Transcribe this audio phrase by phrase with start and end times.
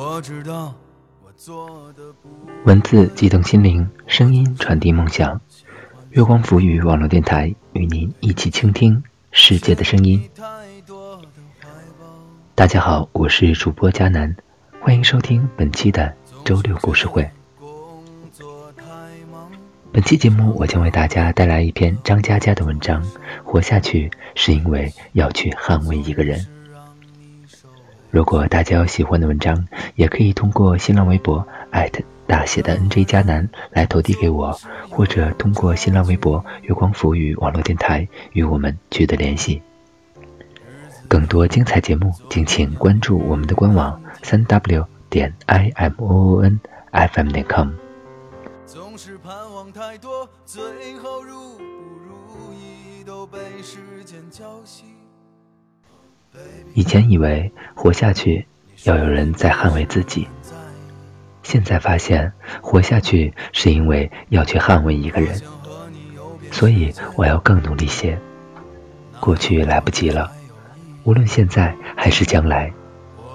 [0.00, 0.72] 我知道
[1.24, 2.28] 我做的不
[2.66, 5.40] 文字激动心灵，声音传递梦想。
[6.10, 9.02] 月光浮语网络电台与您一起倾听
[9.32, 10.22] 世界的声音。
[12.54, 14.36] 大家好，我是主播佳楠，
[14.80, 17.28] 欢迎收听本期的周六故事会。
[19.90, 23.04] 本期节目，我将为大家带来一篇张嘉佳的文章。
[23.42, 26.46] 活下去是因为要去捍卫一个人。
[28.10, 34.58] 如果大家有喜欢的文章，也可以通过新浪微博艾特大写的 NJ 加南来投递给我，
[34.88, 39.62] 或者通过新浪微博月光浮语网络电台与我们取得联系。
[41.06, 46.58] 更多精彩节目，敬请关注我们的官网三 w 点 i m o o n
[46.90, 47.70] f m 点 com。
[48.66, 50.62] 总是盼望太多，最
[50.98, 54.97] 后如不如意都被时间浇熄。
[56.74, 58.46] 以前以为活下去
[58.84, 60.28] 要有人在捍卫自己，
[61.42, 65.40] 现在发现活下去是因为要去捍卫一个人，
[66.52, 68.18] 所以我要更努力些。
[69.20, 70.30] 过去来不及了，
[71.02, 72.72] 无论现在还是将来，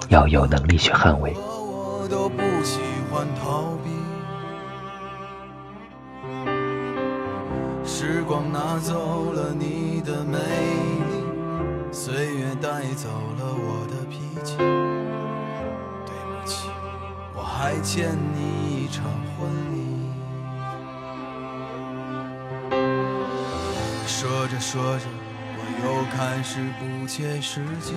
[0.08, 1.34] 要有能力去捍卫。
[7.84, 9.32] 时光拿走
[12.64, 14.56] 带走了我的脾气。
[14.56, 16.70] 对不起，
[17.36, 19.04] 我还欠你一场
[19.36, 19.76] 婚礼。
[24.06, 25.04] 说着说着，
[25.58, 27.92] 我又开始不切实际。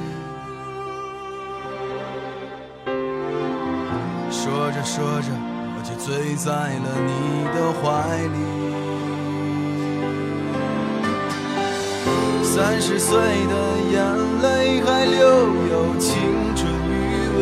[4.30, 5.32] 说着说着，
[5.78, 7.86] 我就醉在了你的怀
[8.36, 8.87] 里。
[12.48, 13.56] 三十岁的
[13.92, 14.02] 眼
[14.42, 15.20] 泪还留
[15.70, 16.16] 有青
[16.56, 16.92] 春余
[17.38, 17.42] 味，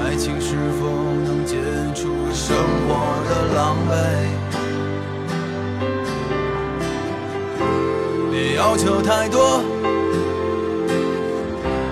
[0.00, 0.86] 爱情是否
[1.24, 1.56] 能解
[1.92, 2.90] 除生活
[3.28, 3.92] 的狼狈？
[8.30, 9.60] 别要求太多。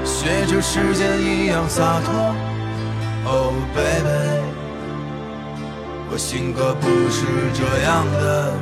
[0.04, 2.32] 学着时间一样洒脱。
[3.26, 4.40] Oh baby，
[6.08, 8.54] 我性格不是这样的。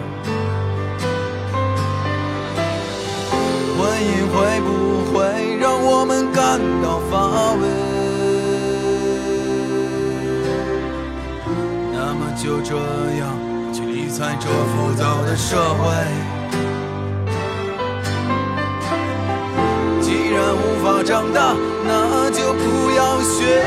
[4.01, 5.21] 婚姻会不会
[5.59, 7.69] 让我们感到乏味？
[11.93, 12.75] 那么就这
[13.19, 13.29] 样
[13.75, 15.85] 去理睬这浮躁的社会。
[20.01, 23.61] 既然无法长大，那就不要学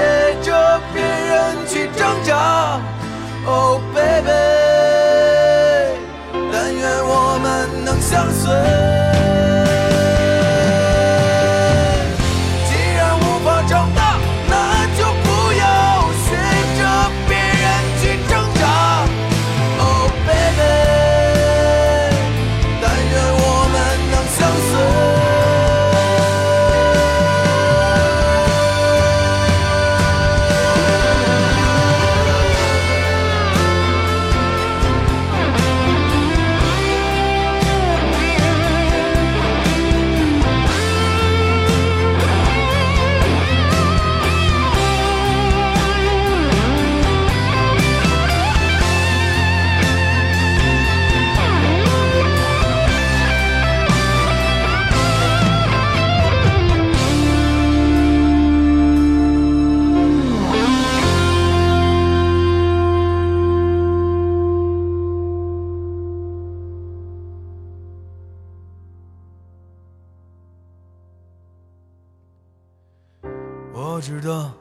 [74.23, 74.53] 道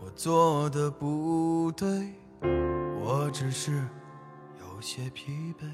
[0.00, 1.88] 我做的不对，
[2.40, 3.72] 我只是
[4.60, 5.64] 有些疲惫。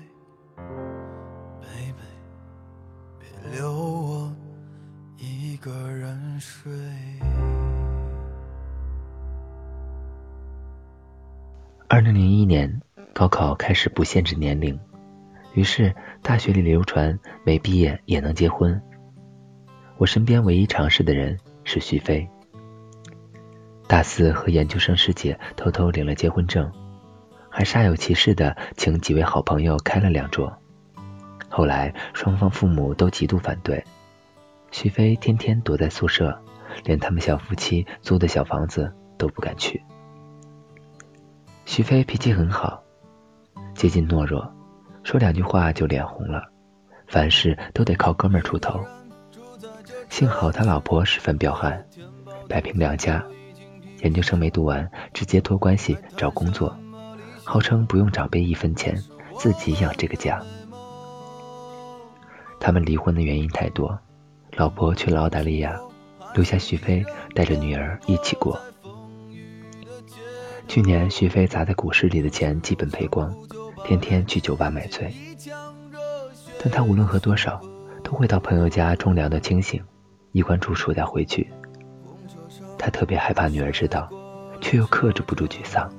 [1.60, 2.08] baby，
[3.18, 4.34] 别留我
[5.18, 6.72] 一个人睡。
[11.86, 12.80] 二零零一年，
[13.12, 14.80] 高考开始不限制年龄，
[15.52, 18.80] 于是大学里流传没毕业也能结婚。
[19.98, 22.26] 我身边唯一尝试的人是徐飞。
[23.94, 26.68] 大四和研究生师姐偷偷领了结婚证，
[27.48, 30.52] 还煞有其事的请几位好朋友开了两桌。
[31.48, 33.84] 后来双方父母都极度反对，
[34.72, 36.36] 徐飞天天躲在宿舍，
[36.82, 39.80] 连他们小夫妻租的小房子都不敢去。
[41.64, 42.82] 徐飞脾气很好，
[43.76, 44.52] 接近懦弱，
[45.04, 46.42] 说两句话就脸红了，
[47.06, 48.84] 凡事都得靠哥们儿出头。
[50.08, 51.86] 幸好他老婆十分彪悍，
[52.48, 53.24] 摆平两家，
[54.04, 56.76] 研究生没读完，直接托关系找工作，
[57.42, 58.94] 号称不用长辈一分钱，
[59.38, 60.42] 自己养这个家。
[62.60, 63.98] 他们离婚的原因太多，
[64.56, 65.80] 老婆去了澳大利亚，
[66.34, 67.02] 留下徐飞
[67.34, 68.60] 带着女儿一起过。
[70.68, 73.34] 去年徐飞砸在股市里的钱基本赔光，
[73.86, 75.10] 天天去酒吧买醉，
[76.62, 77.58] 但他无论喝多少，
[78.02, 79.82] 都会到朋友家冲凉的清醒，
[80.32, 81.50] 衣冠楚楚再回去。
[82.84, 84.10] 他特别害怕女儿知道，
[84.60, 85.90] 却又克制不住沮丧。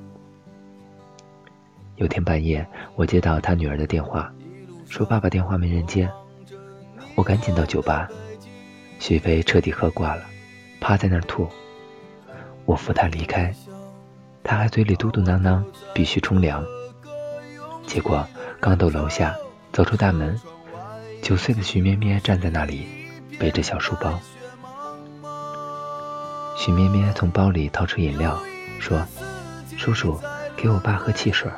[1.96, 4.32] 有天半夜，我接到他女儿的电话，
[4.88, 6.08] 说爸爸电话没人接。
[7.16, 8.08] 我赶紧到酒吧，
[9.00, 10.22] 许飞彻底喝挂了，
[10.80, 11.48] 趴在那儿吐。
[12.66, 13.52] 我扶他离开，
[14.44, 15.60] 他还嘴里嘟嘟囔囔，
[15.92, 16.64] 必须冲凉。
[17.84, 18.24] 结果
[18.60, 19.34] 刚到楼下，
[19.72, 20.40] 走出大门，
[21.20, 22.86] 九岁的徐咩咩站在那里，
[23.40, 24.20] 背着小书包。
[26.56, 28.40] 许咩咩从包里掏出饮料，
[28.80, 29.06] 说
[29.76, 30.18] ：“叔叔，
[30.56, 31.50] 给我爸喝汽水。”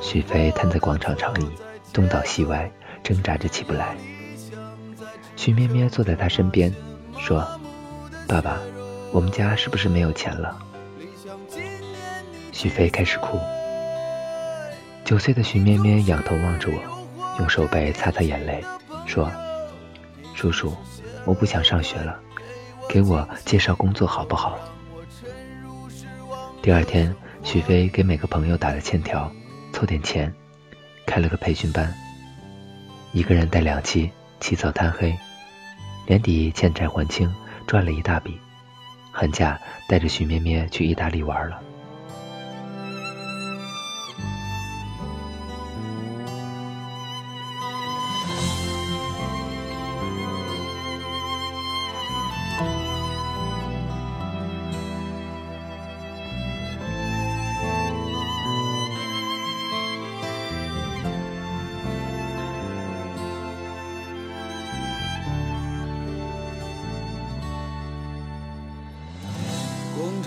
[0.00, 1.50] 许飞瘫在广场长椅，
[1.92, 2.70] 东倒西歪，
[3.02, 3.96] 挣扎着起不来。
[5.36, 6.72] 许咩咩坐在他身边，
[7.18, 7.46] 说
[8.28, 8.56] ：“爸爸，
[9.12, 10.56] 我们家是不是没有钱了？”
[12.52, 13.38] 许飞开始哭。
[15.04, 18.64] 九岁的许咩咩仰头望着我，用手背擦擦眼泪，
[19.06, 19.30] 说
[20.34, 20.74] ：“叔叔，
[21.24, 22.18] 我不想上学了。”
[22.88, 24.58] 给我介绍工作好不好？
[26.62, 29.30] 第二天，许飞给每个朋友打了欠条，
[29.72, 30.32] 凑点钱，
[31.06, 31.92] 开了个培训班。
[33.12, 35.14] 一个人带两期，起早贪黑，
[36.06, 37.32] 年底欠债还清，
[37.66, 38.38] 赚了一大笔。
[39.12, 41.60] 寒假带着许咩咩去意大利玩了。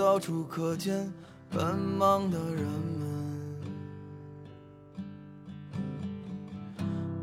[0.00, 1.12] 到处可见
[1.50, 3.60] 奔忙的人们，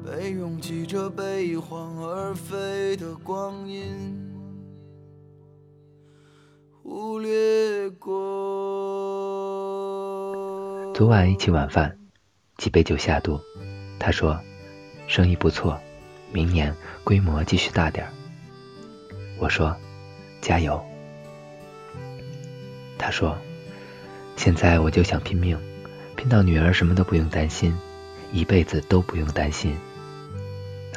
[0.05, 4.31] 被拥挤着被晃而飞的光阴
[6.83, 8.13] 忽略过。
[10.93, 11.97] 昨晚一起晚饭，
[12.57, 13.39] 几杯酒下肚，
[13.97, 14.39] 他说
[15.07, 15.79] 生意不错，
[16.31, 16.71] 明年
[17.03, 18.13] 规模继续大点儿。
[19.39, 19.75] 我说
[20.41, 20.79] 加油。
[22.97, 23.37] 他说
[24.35, 25.57] ：“现在我就想拼命，
[26.15, 27.75] 拼到女儿什么都不用担心，
[28.31, 29.75] 一辈子都不用担心。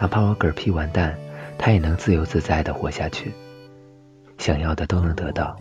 [0.00, 1.18] 哪怕我嗝屁完蛋，
[1.58, 3.32] 她也能自由自在的活下去。
[4.38, 5.56] 想要的都能得到，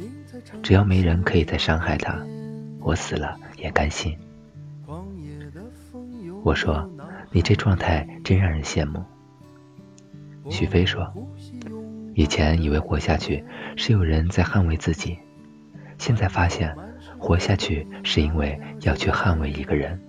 [0.63, 2.17] 只要没人可以再伤害她，
[2.79, 4.17] 我死了也甘心。”
[6.41, 6.89] 我说
[7.31, 9.03] ：“你这状态真让人羡慕。”
[10.49, 11.13] 许飞说
[12.15, 13.43] ：“以前以为活下去
[13.75, 15.19] 是有人在捍卫自己，
[15.99, 16.75] 现在发现
[17.19, 20.01] 活下去是因为要去捍卫一个人，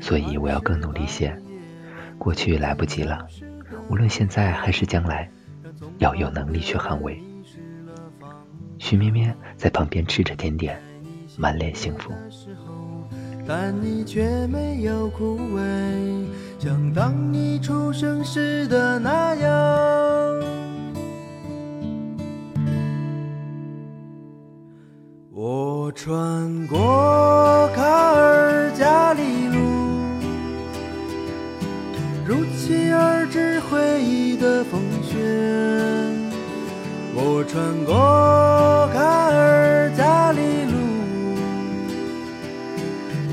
[0.00, 1.34] 所以我要更努力些。
[2.18, 3.26] 过去来不及了，
[3.88, 5.30] 无论现在还是将来，
[5.98, 7.22] 要有能力去捍卫。”
[8.78, 10.78] 徐咩咩在旁边吃着甜点，
[11.36, 12.12] 满脸幸福。
[13.46, 16.26] 但你却没有枯萎，
[16.58, 20.27] 像当你出生时的那样。
[25.40, 29.60] 我穿过卡尔加里路，
[32.26, 35.16] 如期而至回忆的风雪。
[37.14, 40.72] 我穿过卡尔加里路，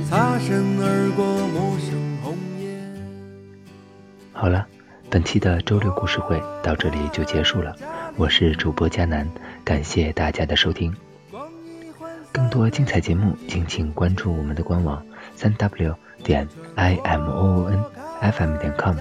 [0.07, 1.89] 擦身而过陌生
[2.21, 2.67] 红叶。
[4.31, 4.67] 好了，
[5.09, 7.75] 本期的周六故事会到这里就结束了。
[8.15, 9.27] 我是主播佳南，
[9.63, 10.95] 感谢大家的收听。
[12.35, 15.01] 更多精彩节目，敬请关注我们的官网
[15.37, 17.81] 三 w 点 i m o o n
[18.19, 18.97] f m 点 com，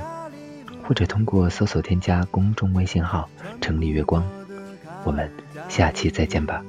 [0.87, 3.29] 或者通过搜索添加公众微信号
[3.61, 4.25] “城里月光”。
[5.03, 5.29] 我们
[5.69, 6.63] 下期再见吧。